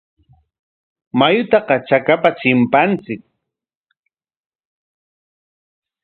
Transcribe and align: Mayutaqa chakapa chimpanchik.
Mayutaqa 1.19 1.75
chakapa 1.87 2.29
chimpanchik. 2.39 3.21